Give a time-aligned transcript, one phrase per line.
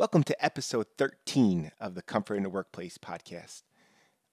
[0.00, 3.64] Welcome to episode 13 of the Comfort in the Workplace podcast.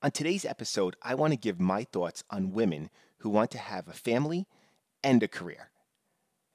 [0.02, 3.90] On today's episode, I want to give my thoughts on women who want to have
[3.90, 4.48] a family
[5.04, 5.72] and a career.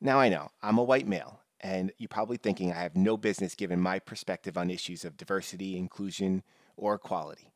[0.00, 3.54] Now, I know I'm a white male, and you're probably thinking I have no business
[3.54, 6.42] giving my perspective on issues of diversity, inclusion,
[6.78, 7.52] or equality.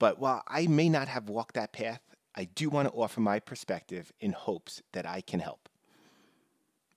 [0.00, 2.00] But while I may not have walked that path,
[2.34, 5.68] I do want to offer my perspective in hopes that I can help.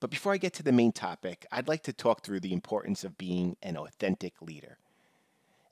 [0.01, 3.03] But before I get to the main topic, I'd like to talk through the importance
[3.03, 4.79] of being an authentic leader.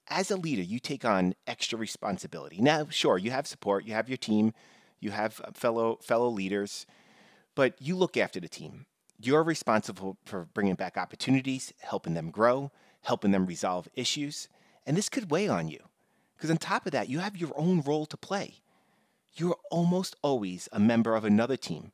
[0.07, 2.61] As a leader, you take on extra responsibility.
[2.61, 4.53] Now, sure, you have support, you have your team,
[4.99, 6.85] you have uh, fellow fellow leaders,
[7.55, 8.85] but you look after the team.
[9.19, 12.71] You're responsible for bringing back opportunities, helping them grow,
[13.01, 14.47] helping them resolve issues,
[14.85, 15.79] and this could weigh on you.
[16.37, 18.61] Because on top of that, you have your own role to play.
[19.33, 21.91] You're almost always a member of another team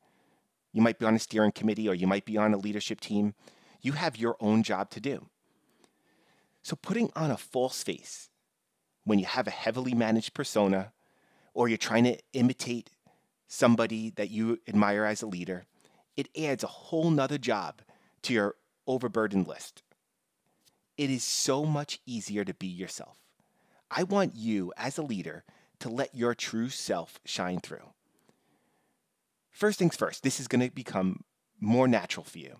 [0.76, 3.34] you might be on a steering committee or you might be on a leadership team.
[3.82, 5.28] You have your own job to do.
[6.64, 8.30] So putting on a false face
[9.06, 10.92] when you have a heavily managed persona
[11.54, 12.90] or you're trying to imitate
[13.48, 15.64] somebody that you admire as a leader,
[16.18, 17.82] it adds a whole nother job
[18.24, 18.56] to your
[18.86, 19.82] overburdened list.
[20.98, 23.18] It is so much easier to be yourself.
[23.90, 25.46] I want you as a leader
[25.80, 27.94] to let your true self shine through.
[29.56, 31.24] First things first, this is going to become
[31.62, 32.58] more natural for you.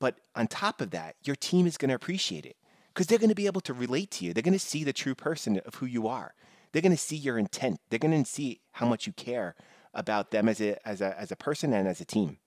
[0.00, 2.56] But on top of that, your team is going to appreciate it
[2.88, 4.34] because they're going to be able to relate to you.
[4.34, 6.34] They're going to see the true person of who you are.
[6.72, 7.78] They're going to see your intent.
[7.88, 9.54] They're going to see how much you care
[9.94, 12.38] about them as a, as a, as a person and as a team.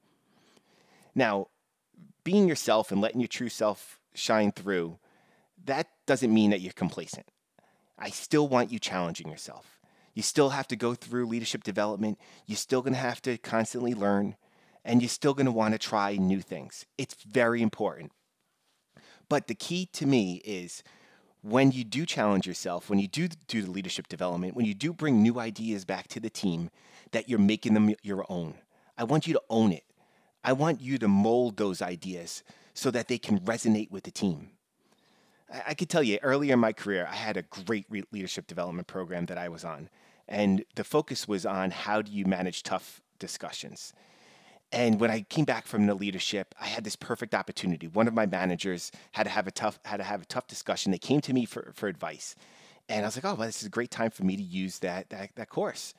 [1.16, 1.48] Now,
[2.26, 5.00] being yourself and letting your true self shine through,
[5.64, 7.28] that doesn't mean that you're complacent.
[7.98, 9.75] I still want you challenging yourself.
[10.16, 12.18] You still have to go through leadership development.
[12.48, 14.36] You're still going to have to constantly learn,
[14.84, 16.86] and you're still going to want to try new things.
[16.98, 18.12] It's very important.
[19.30, 20.84] But the key to me is
[21.42, 24.94] when you do challenge yourself, when you do do the leadership development, when you do
[24.94, 26.72] bring new ideas back to the team,
[27.12, 28.56] that you're making them your own.
[28.98, 29.84] I want you to own it.
[30.44, 32.44] I want you to mold those ideas
[32.74, 34.52] so that they can resonate with the team.
[35.52, 38.88] I, could tell you earlier in my career, I had a great re- leadership development
[38.88, 39.90] program that I was on.
[40.28, 43.94] And the focus was on how do you manage tough discussions.
[44.72, 47.88] And when I came back from the leadership, I had this perfect opportunity.
[47.88, 50.92] One of my managers had to have a tough had to have a tough discussion.
[50.92, 52.36] They came to me for, for advice.
[52.90, 54.80] And I was like, oh, well, this is a great time for me to use
[54.80, 55.94] that, that, that course.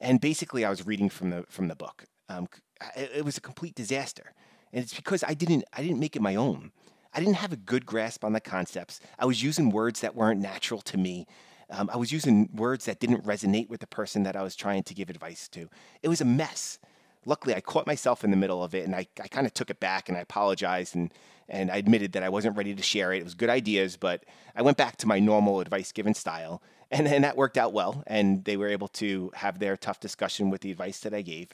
[0.00, 2.04] And basically, I was reading from the, from the book.
[2.28, 2.48] Um,
[2.96, 4.32] it, it was a complete disaster.
[4.72, 6.72] And it's because I didn't, I didn't make it my own.
[7.14, 9.00] I didn't have a good grasp on the concepts.
[9.18, 11.26] I was using words that weren't natural to me.
[11.70, 14.82] Um, I was using words that didn't resonate with the person that I was trying
[14.84, 15.68] to give advice to.
[16.02, 16.78] It was a mess.
[17.24, 19.70] Luckily, I caught myself in the middle of it and I, I kind of took
[19.70, 21.12] it back and I apologized and,
[21.48, 23.18] and I admitted that I wasn't ready to share it.
[23.18, 24.24] It was good ideas, but
[24.54, 26.60] I went back to my normal advice given style.
[26.90, 28.02] And, and that worked out well.
[28.06, 31.48] And they were able to have their tough discussion with the advice that I gave.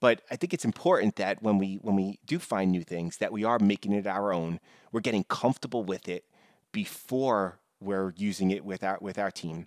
[0.00, 3.32] But I think it's important that when we when we do find new things, that
[3.32, 4.60] we are making it our own.
[4.92, 6.24] We're getting comfortable with it
[6.72, 9.66] before we're using it with our with our team.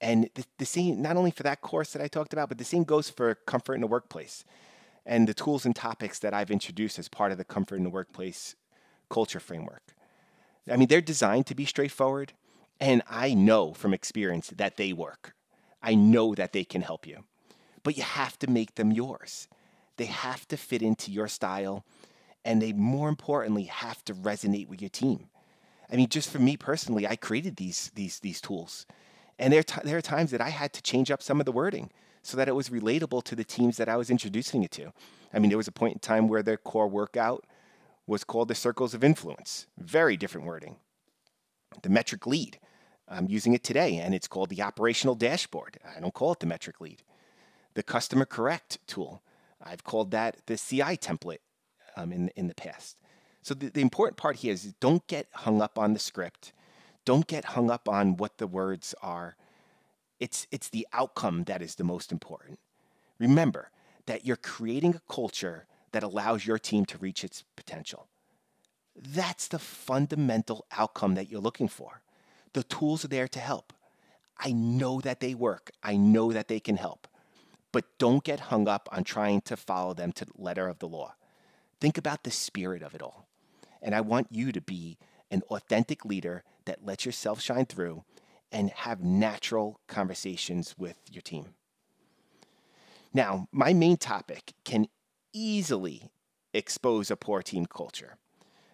[0.00, 2.64] And the, the same, not only for that course that I talked about, but the
[2.64, 4.44] same goes for comfort in the workplace
[5.04, 7.90] and the tools and topics that I've introduced as part of the comfort in the
[7.90, 8.54] workplace
[9.10, 9.94] culture framework.
[10.70, 12.34] I mean, they're designed to be straightforward,
[12.78, 15.34] and I know from experience that they work.
[15.82, 17.24] I know that they can help you,
[17.82, 19.48] but you have to make them yours.
[19.98, 21.84] They have to fit into your style,
[22.44, 25.28] and they more importantly have to resonate with your team.
[25.92, 28.86] I mean, just for me personally, I created these these these tools,
[29.38, 31.52] and there t- there are times that I had to change up some of the
[31.52, 31.90] wording
[32.22, 34.92] so that it was relatable to the teams that I was introducing it to.
[35.32, 37.44] I mean, there was a point in time where their core workout
[38.06, 39.66] was called the circles of influence.
[39.78, 40.76] Very different wording.
[41.82, 42.58] The metric lead.
[43.08, 45.78] I'm using it today, and it's called the operational dashboard.
[45.96, 47.02] I don't call it the metric lead.
[47.74, 49.22] The customer correct tool.
[49.68, 51.38] I've called that the CI template
[51.96, 52.96] um, in in the past.
[53.42, 56.52] So the, the important part here is don't get hung up on the script.
[57.04, 59.36] Don't get hung up on what the words are.
[60.20, 62.58] It's, it's the outcome that is the most important.
[63.18, 63.70] Remember
[64.04, 68.08] that you're creating a culture that allows your team to reach its potential.
[68.94, 72.02] That's the fundamental outcome that you're looking for.
[72.52, 73.72] The tools are there to help.
[74.38, 75.70] I know that they work.
[75.82, 77.08] I know that they can help.
[77.72, 80.88] But don't get hung up on trying to follow them to the letter of the
[80.88, 81.14] law.
[81.80, 83.28] Think about the spirit of it all.
[83.82, 84.98] And I want you to be
[85.30, 88.04] an authentic leader that lets yourself shine through
[88.50, 91.54] and have natural conversations with your team.
[93.12, 94.86] Now, my main topic can
[95.32, 96.10] easily
[96.54, 98.16] expose a poor team culture.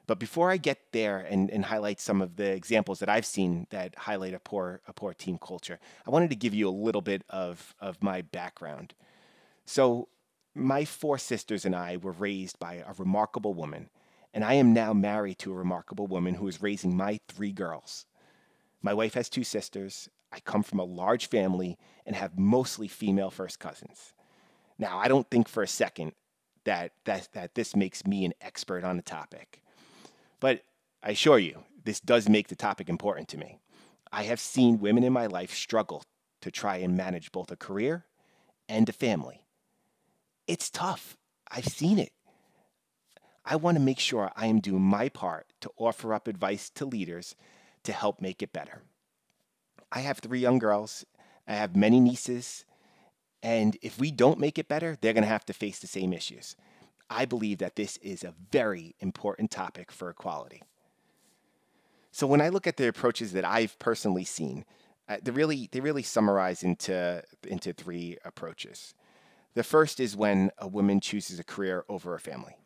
[0.07, 3.67] But before I get there and, and highlight some of the examples that I've seen
[3.71, 7.01] that highlight a poor, a poor team culture, I wanted to give you a little
[7.01, 8.95] bit of, of my background.
[9.65, 10.09] So,
[10.55, 13.91] my four sisters and I were raised by a remarkable woman,
[14.33, 18.07] and I am now married to a remarkable woman who is raising my three girls.
[18.81, 20.09] My wife has two sisters.
[20.31, 21.77] I come from a large family
[22.07, 24.13] and have mostly female first cousins.
[24.79, 26.13] Now, I don't think for a second
[26.65, 29.61] that, that, that this makes me an expert on the topic.
[30.45, 30.63] But
[31.03, 33.61] I assure you, this does make the topic important to me.
[34.13, 36.05] I have seen women in my life struggle
[36.43, 38.05] to try and manage both a career
[38.69, 39.41] and a family.
[40.47, 41.17] It's tough.
[41.51, 42.13] I've seen it.
[43.47, 46.85] I want to make sure I am doing my part to offer up advice to
[46.85, 47.35] leaders
[47.85, 48.83] to help make it better.
[49.91, 51.07] I have three young girls,
[51.49, 52.67] I have many nieces,
[53.43, 56.13] and if we don't make it better, they're going to have to face the same
[56.13, 56.55] issues.
[57.15, 60.63] I believe that this is a very important topic for equality.
[62.11, 64.65] So when I look at the approaches that I've personally seen,
[65.09, 68.95] uh, they really they really summarize into into three approaches.
[69.55, 72.57] The first is when a woman chooses a career over a family.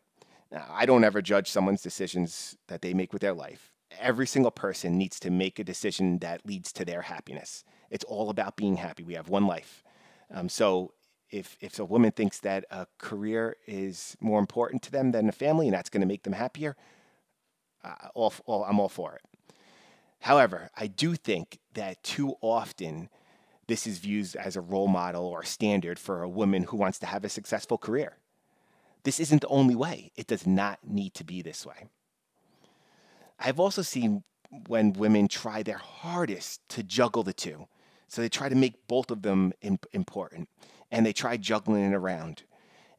[0.51, 3.71] Now, I don't ever judge someone's decisions that they make with their life.
[3.99, 7.63] Every single person needs to make a decision that leads to their happiness.
[7.91, 9.03] It's all about being happy.
[9.03, 9.83] We have one life.
[10.33, 10.93] Um, so
[11.31, 15.31] if if a woman thinks that a career is more important to them than a
[15.33, 16.75] family and that's going to make them happier,
[17.83, 19.21] uh, all, all, I'm all for it.
[20.21, 23.09] However, I do think that too often
[23.67, 27.05] this is viewed as a role model or standard for a woman who wants to
[27.05, 28.17] have a successful career.
[29.03, 30.11] This isn't the only way.
[30.15, 31.85] It does not need to be this way.
[33.39, 34.23] I've also seen
[34.67, 37.67] when women try their hardest to juggle the two
[38.09, 39.53] so they try to make both of them
[39.93, 40.49] important
[40.91, 42.43] and they try juggling it around.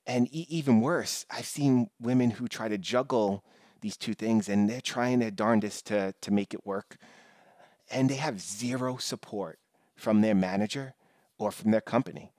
[0.06, 3.44] And e- even worse, I've seen women who try to juggle
[3.80, 6.96] these two things and they're trying their darndest to, to make it work.
[7.90, 9.58] And they have zero support
[9.96, 10.94] from their manager
[11.38, 12.32] or from their company.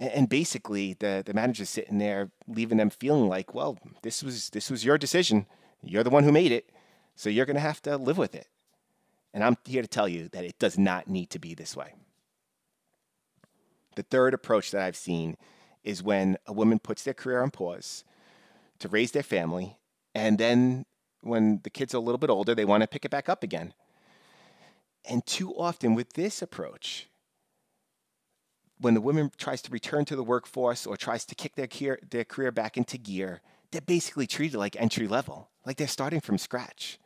[0.00, 4.50] And, and basically, the, the manager's sitting there, leaving them feeling like, well, this was,
[4.50, 5.46] this was your decision.
[5.82, 6.70] You're the one who made it.
[7.14, 8.48] So you're going to have to live with it.
[9.32, 11.94] And I'm here to tell you that it does not need to be this way.
[13.96, 15.36] The third approach that I've seen
[15.82, 18.04] is when a woman puts their career on pause
[18.78, 19.76] to raise their family,
[20.14, 20.84] and then
[21.22, 23.42] when the kids are a little bit older, they want to pick it back up
[23.42, 23.74] again.
[25.08, 27.08] And too often with this approach,
[28.78, 31.98] when the woman tries to return to the workforce or tries to kick their career,
[32.10, 33.40] their career back into gear,
[33.70, 36.98] they're basically treated like entry level, like they're starting from scratch.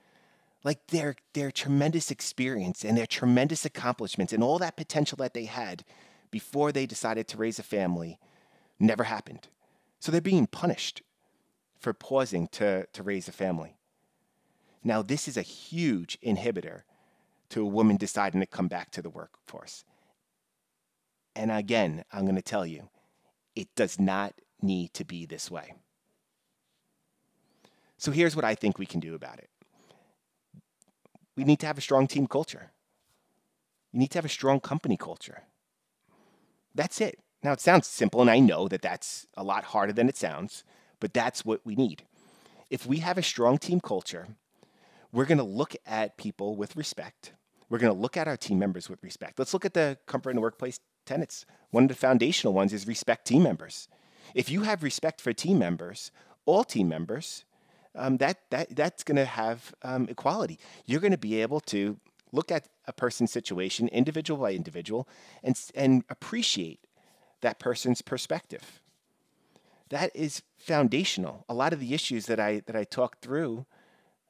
[0.62, 5.46] Like their, their tremendous experience and their tremendous accomplishments and all that potential that they
[5.46, 5.84] had
[6.30, 8.18] before they decided to raise a family
[8.78, 9.48] never happened.
[9.98, 11.02] So they're being punished
[11.78, 13.76] for pausing to, to raise a family.
[14.82, 16.82] Now, this is a huge inhibitor
[17.50, 19.84] to a woman deciding to come back to the workforce.
[21.36, 22.88] And again, I'm going to tell you,
[23.54, 25.74] it does not need to be this way.
[27.98, 29.50] So here's what I think we can do about it
[31.36, 32.70] we need to have a strong team culture,
[33.92, 35.42] you need to have a strong company culture.
[36.74, 37.18] That's it.
[37.42, 40.64] Now, it sounds simple, and I know that that's a lot harder than it sounds,
[41.00, 42.02] but that's what we need.
[42.68, 44.28] If we have a strong team culture,
[45.10, 47.32] we're going to look at people with respect.
[47.68, 49.38] We're going to look at our team members with respect.
[49.38, 51.46] Let's look at the comfort in the workplace tenets.
[51.70, 53.88] One of the foundational ones is respect team members.
[54.34, 56.12] If you have respect for team members,
[56.46, 57.44] all team members,
[57.94, 60.58] um, that, that, that's going to have um, equality.
[60.86, 61.98] You're going to be able to
[62.32, 65.08] look at a person's situation, individual by individual,
[65.42, 66.86] and, and appreciate
[67.40, 68.80] that person's perspective.
[69.88, 71.44] That is foundational.
[71.48, 73.66] A lot of the issues that I that I talked through,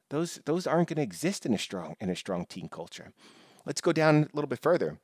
[0.09, 3.13] those those aren't going to exist in a strong in a strong team culture.
[3.65, 4.97] Let's go down a little bit further.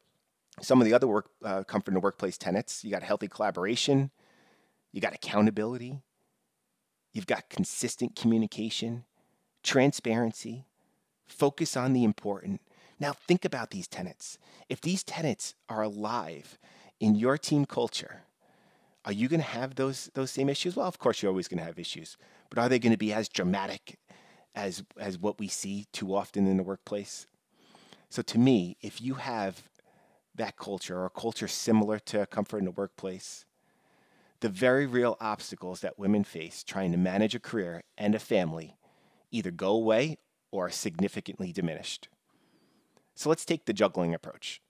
[0.60, 2.84] Some of the other work uh, comfort in the workplace tenets.
[2.84, 4.10] You got healthy collaboration.
[4.92, 6.02] You got accountability.
[7.14, 9.06] You've got consistent communication,
[9.64, 10.66] transparency,
[11.28, 12.62] focus on the important,
[13.00, 14.40] now, think about these tenets.
[14.70, 16.58] If these tenets are alive
[17.00, 18.24] in your team culture,
[19.06, 20.76] are you going to have those, those same issues?
[20.76, 22.18] Well, of course, you're always going to have issues,
[22.50, 24.00] but are they going to be as dramatic
[24.56, 27.28] as, as what we see too often in the workplace?
[28.10, 29.70] So, to me, if you have
[30.36, 33.46] that culture or a culture similar to comfort in the workplace,
[34.40, 38.76] the very real obstacles that women face trying to manage a career and a family
[39.32, 40.18] either go away
[40.52, 42.08] or are significantly diminished.
[43.18, 44.62] So let's take the juggling approach.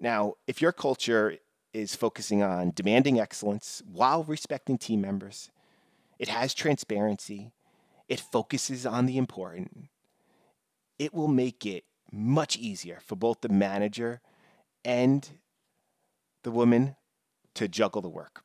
[0.00, 1.36] Now, if your culture
[1.74, 5.50] is focusing on demanding excellence while respecting team members,
[6.18, 7.52] it has transparency,
[8.08, 9.88] it focuses on the important,
[10.98, 14.22] it will make it much easier for both the manager
[14.82, 15.28] and
[16.44, 16.96] the woman
[17.54, 18.42] to juggle the work.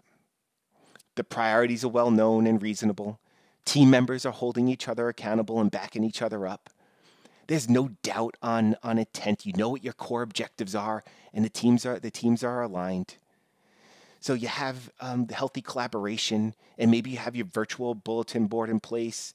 [1.16, 3.22] The priorities are well known and reasonable.
[3.64, 6.70] Team members are holding each other accountable and backing each other up.
[7.52, 9.46] There's no doubt on, on intent.
[9.46, 11.04] You know what your core objectives are,
[11.34, 13.16] and the teams are the teams are aligned.
[14.22, 18.70] So you have um, the healthy collaboration, and maybe you have your virtual bulletin board
[18.70, 19.34] in place.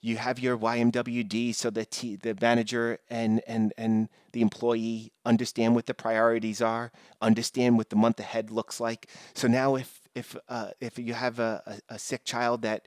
[0.00, 5.74] You have your YMWD, so that t- the manager and and and the employee understand
[5.74, 9.08] what the priorities are, understand what the month ahead looks like.
[9.34, 12.86] So now, if if uh, if you have a, a, a sick child that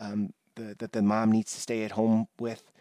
[0.00, 2.72] um, the, that the mom needs to stay at home with,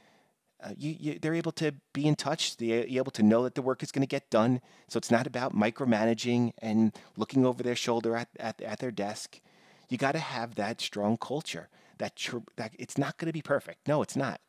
[0.63, 2.57] uh, you, you, they're able to be in touch.
[2.57, 4.61] They're able to know that the work is going to get done.
[4.87, 9.41] So it's not about micromanaging and looking over their shoulder at, at, at their desk.
[9.89, 11.69] You got to have that strong culture.
[11.97, 13.87] That, tr- that it's not going to be perfect.
[13.87, 14.41] No, it's not.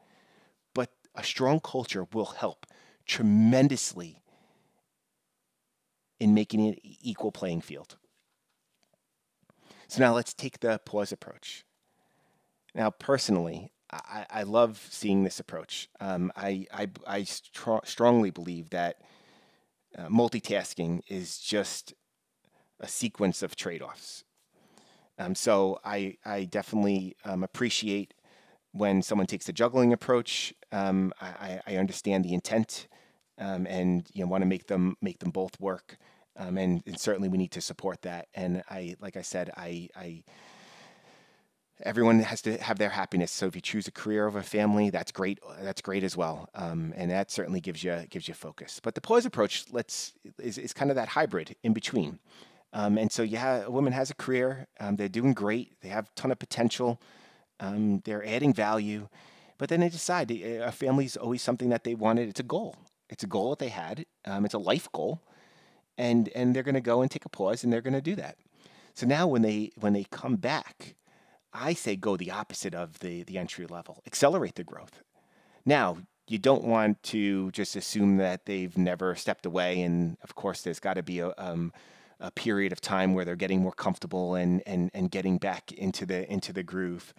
[0.73, 2.67] But a strong culture will help
[3.07, 4.23] tremendously
[6.21, 7.97] in making it equal playing field.
[9.89, 11.65] So now let's take the pause approach.
[12.75, 13.74] Now, personally,
[14.09, 15.89] I, I love seeing this approach.
[16.01, 19.01] Um, I, I, I str- strongly believe that
[19.97, 21.95] uh, multitasking is just
[22.81, 24.25] a sequence of trade offs.
[25.19, 28.15] Um, so I, I definitely um, appreciate
[28.73, 30.53] when someone takes the juggling approach.
[30.73, 32.89] Um, I, I understand the intent
[33.39, 35.97] um, and you know, want to make them make them both work.
[36.37, 38.27] Um, and, and, certainly we need to support that.
[38.35, 40.25] And I, like I said, I, I
[41.83, 43.33] everyone has to have their happiness.
[43.33, 45.39] So if you choose a career over a family, that's great.
[45.61, 48.81] That's great as well, um, and that certainly gives you gives you focus.
[48.83, 52.19] But the pause approach let's is, is kind of that hybrid in between.
[52.73, 54.67] Um, and so yeah, a woman has a career.
[54.81, 55.81] Um, they're doing great.
[55.81, 57.01] They have a ton of potential.
[57.61, 59.09] Um, they're adding value,
[59.59, 62.29] but then they decide a family is always something that they wanted.
[62.29, 62.77] It's a goal.
[63.09, 64.07] It's a goal that they had.
[64.25, 65.21] Um, it's a life goal,
[65.97, 68.17] and and they're going to go and take a pause, and they're going to do
[68.17, 68.37] that.
[68.95, 70.97] So now when they when they come back
[71.55, 75.03] I say go the opposite of the, the entry level, accelerate the growth.
[75.65, 79.81] Now, you don't want to just assume that they've never stepped away.
[79.83, 81.73] And of course, there's got to be a, um,
[82.19, 86.05] a period of time where they're getting more comfortable and, and, and getting back into
[86.05, 87.15] the, into the groove.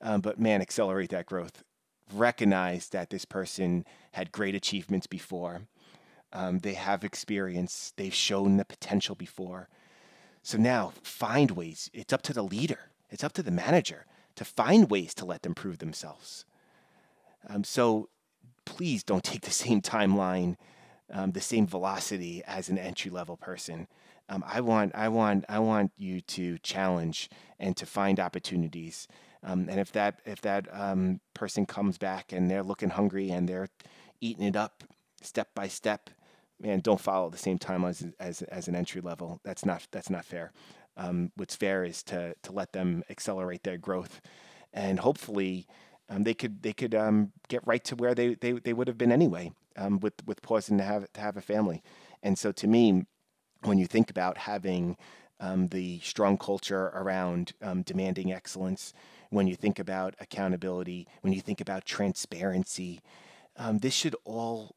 [0.00, 1.64] Um, but man, accelerate that growth.
[2.12, 5.62] Recognize that this person had great achievements before.
[6.32, 7.92] Um, they have experience.
[7.96, 9.68] They've shown the potential before.
[10.42, 11.90] So now find ways.
[11.92, 15.42] It's up to the leader it's up to the manager to find ways to let
[15.42, 16.44] them prove themselves.
[17.48, 18.08] Um, so
[18.64, 20.56] please don't take the same timeline,
[21.12, 23.88] um, the same velocity as an entry level person.
[24.28, 29.08] Um, I want, I want, I want you to challenge and to find opportunities.
[29.42, 33.48] Um, and if that if that um, person comes back and they're looking hungry and
[33.48, 33.68] they're
[34.20, 34.84] eating it up
[35.22, 36.10] step by step,
[36.60, 39.40] man, don't follow the same timeline as, as, as an entry level.
[39.42, 40.52] That's not that's not fair
[41.00, 44.20] um, what's fair is to to let them accelerate their growth,
[44.72, 45.66] and hopefully.
[46.12, 48.98] Um, they could they could um, get right to where they, they, they would have
[48.98, 51.84] been anyway um, with with pausing to have to have a family,
[52.20, 53.06] and so to me,
[53.62, 54.96] when you think about having
[55.38, 58.92] um, the strong culture around um, demanding excellence,
[59.28, 63.00] when you think about accountability, when you think about transparency,
[63.80, 64.74] this should all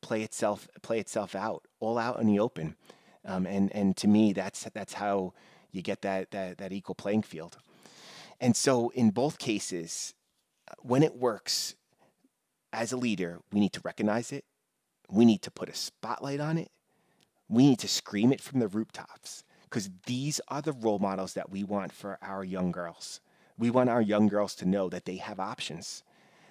[0.00, 2.76] play itself play itself out all out in the open.
[3.24, 5.32] Um, and and to me, that's that's how
[5.70, 7.58] you get that that that equal playing field.
[8.40, 10.14] And so, in both cases,
[10.70, 11.74] uh, when it works,
[12.72, 14.44] as a leader, we need to recognize it.
[15.10, 16.70] We need to put a spotlight on it.
[17.48, 21.50] We need to scream it from the rooftops because these are the role models that
[21.50, 23.20] we want for our young girls.
[23.58, 26.04] We want our young girls to know that they have options,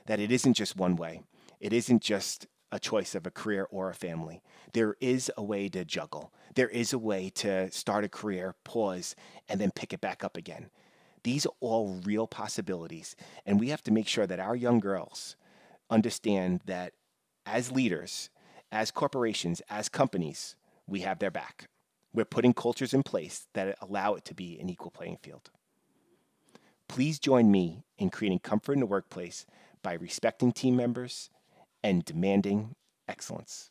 [0.07, 1.21] that it isn't just one way.
[1.59, 4.41] It isn't just a choice of a career or a family.
[4.73, 6.33] There is a way to juggle.
[6.57, 9.15] There is a way to start a career, pause,
[9.47, 10.71] and then pick it back up again.
[11.21, 13.15] These are all real possibilities.
[13.45, 15.35] And we have to make sure that our young girls
[15.91, 16.93] understand that
[17.45, 18.31] as leaders,
[18.71, 20.55] as corporations, as companies,
[20.87, 21.69] we have their back.
[22.11, 25.51] We're putting cultures in place that allow it to be an equal playing field.
[26.89, 29.45] Please join me in creating comfort in the workplace
[29.83, 31.29] by respecting team members
[31.83, 32.73] and demanding
[33.07, 33.69] excellence.